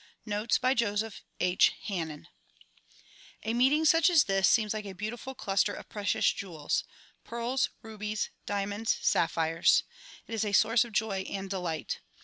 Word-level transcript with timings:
Notes 0.25 0.57
by 0.57 0.73
Joseph 0.73 1.21
H. 1.39 1.73
Hannen 1.87 2.25
A 3.43 3.53
:\IEETING 3.53 3.85
such 3.85 4.09
as 4.09 4.23
this 4.23 4.49
seems 4.49 4.73
like 4.73 4.85
a 4.87 4.95
beautiful 4.95 5.35
cluster 5.35 5.75
of 5.75 5.85
^"^ 5.85 5.89
precious 5.89 6.31
jewels,— 6.33 6.83
pearls, 7.23 7.69
rubies, 7.83 8.31
diamonds, 8.47 8.97
sapphires. 9.03 9.83
It 10.25 10.33
is 10.33 10.43
a 10.43 10.53
source 10.53 10.83
of 10.83 10.91
joy 10.91 11.19
and 11.29 11.51
delight. 11.51 11.99